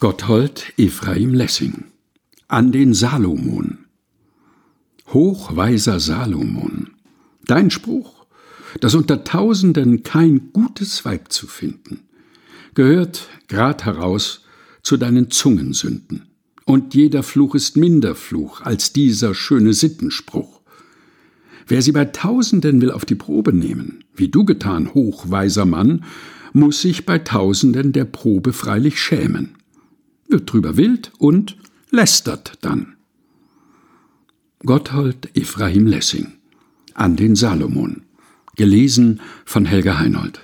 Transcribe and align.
Gotthold 0.00 0.74
Ephraim 0.76 1.34
Lessing 1.34 1.86
an 2.46 2.70
den 2.70 2.94
Salomon 2.94 3.86
Hochweiser 5.08 5.98
Salomon, 5.98 6.90
dein 7.46 7.72
Spruch, 7.72 8.24
dass 8.80 8.94
unter 8.94 9.24
Tausenden 9.24 10.04
kein 10.04 10.52
gutes 10.52 11.04
Weib 11.04 11.32
zu 11.32 11.48
finden, 11.48 12.04
gehört 12.74 13.28
grad 13.48 13.86
heraus 13.86 14.44
zu 14.84 14.98
deinen 14.98 15.32
Zungensünden. 15.32 16.28
Und 16.64 16.94
jeder 16.94 17.24
Fluch 17.24 17.56
ist 17.56 17.76
minder 17.76 18.14
Fluch 18.14 18.60
als 18.60 18.92
dieser 18.92 19.34
schöne 19.34 19.72
Sittenspruch. 19.72 20.60
Wer 21.66 21.82
sie 21.82 21.90
bei 21.90 22.04
Tausenden 22.04 22.80
will 22.80 22.92
auf 22.92 23.04
die 23.04 23.16
Probe 23.16 23.52
nehmen, 23.52 24.04
wie 24.14 24.28
du 24.28 24.44
getan, 24.44 24.94
hochweiser 24.94 25.64
Mann, 25.64 26.04
muss 26.52 26.82
sich 26.82 27.04
bei 27.04 27.18
Tausenden 27.18 27.92
der 27.92 28.04
Probe 28.04 28.52
freilich 28.52 29.00
schämen, 29.00 29.56
wird 30.28 30.52
drüber 30.52 30.76
wild 30.76 31.12
und 31.18 31.56
lästert 31.90 32.58
dann. 32.60 32.96
Gotthold 34.64 35.36
Ephraim 35.36 35.86
Lessing 35.86 36.34
an 36.94 37.16
den 37.16 37.36
Salomon 37.36 38.02
gelesen 38.56 39.20
von 39.44 39.64
Helga 39.64 39.98
Heinold 39.98 40.40